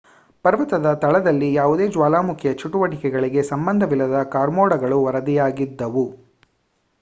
ಪರ್ವತದ 0.45 0.93
ತಳದಲ್ಲಿ 0.93 1.49
ಯಾವುದೇ 1.53 1.85
ಜ್ವಾಲಾಮುಖಿಯ 1.87 2.53
ಚಟುವಟಿಕೆಗಳಿಗೆ 2.53 3.43
ಸಂಬಂಧವಿಲ್ಲದ 3.51 4.23
ಕಾರ್ಮೋಡಗಳು 4.33 4.99
ವರದಿಯಾಗಿದ್ದವು 5.05 6.05